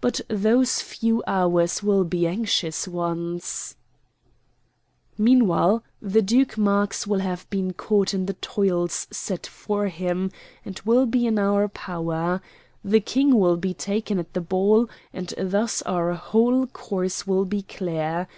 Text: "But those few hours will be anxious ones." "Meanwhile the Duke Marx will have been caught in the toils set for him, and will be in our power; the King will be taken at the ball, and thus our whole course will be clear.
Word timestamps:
"But 0.00 0.20
those 0.28 0.80
few 0.80 1.20
hours 1.26 1.82
will 1.82 2.04
be 2.04 2.28
anxious 2.28 2.86
ones." 2.86 3.74
"Meanwhile 5.18 5.82
the 6.00 6.22
Duke 6.22 6.56
Marx 6.56 7.08
will 7.08 7.18
have 7.18 7.50
been 7.50 7.72
caught 7.72 8.14
in 8.14 8.26
the 8.26 8.34
toils 8.34 9.08
set 9.10 9.48
for 9.48 9.88
him, 9.88 10.30
and 10.64 10.80
will 10.84 11.06
be 11.06 11.26
in 11.26 11.40
our 11.40 11.66
power; 11.66 12.40
the 12.84 13.00
King 13.00 13.36
will 13.36 13.56
be 13.56 13.74
taken 13.74 14.20
at 14.20 14.32
the 14.32 14.40
ball, 14.40 14.88
and 15.12 15.34
thus 15.36 15.82
our 15.82 16.12
whole 16.12 16.68
course 16.68 17.26
will 17.26 17.44
be 17.44 17.62
clear. 17.62 18.28